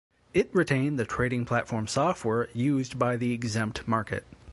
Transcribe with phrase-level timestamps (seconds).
[0.33, 4.25] It retained the trading platform software used by the exempt market.